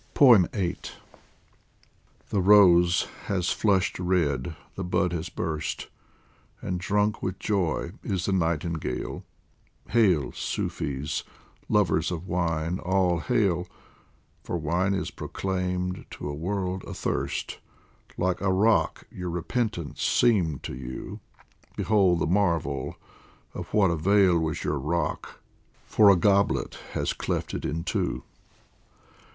VIII 0.17 0.77
THE 2.31 2.41
rose 2.41 3.03
has 3.27 3.51
flushed 3.51 3.99
red, 3.99 4.55
the 4.73 4.83
bud 4.83 5.11
has 5.13 5.29
burst, 5.29 5.89
And 6.59 6.79
drunk 6.79 7.21
with 7.21 7.37
joy 7.37 7.91
is 8.03 8.25
the 8.25 8.31
nightingale 8.31 9.23
Hail, 9.89 10.31
Sufis! 10.31 11.23
lovers 11.69 12.09
of 12.09 12.27
wine, 12.27 12.79
all 12.79 13.19
hail! 13.19 13.67
For 14.43 14.57
wine 14.57 14.95
is 14.95 15.11
proclaimed 15.11 16.07
to 16.09 16.27
a 16.27 16.33
world 16.33 16.83
athirst. 16.87 17.59
Like 18.17 18.41
a 18.41 18.51
rock 18.51 19.05
your 19.11 19.29
repentance 19.29 20.01
seemed 20.01 20.63
to 20.63 20.73
you; 20.73 21.19
Behold 21.75 22.21
the 22.21 22.25
marvel! 22.25 22.95
of 23.53 23.71
what 23.71 23.91
avail 23.91 24.39
Was 24.39 24.63
your 24.63 24.79
rock, 24.79 25.39
for 25.85 26.09
a 26.09 26.15
goblet 26.15 26.79
has 26.93 27.13
cleft 27.13 27.53
it 27.53 27.63
in 27.65 27.83
two 27.83 28.23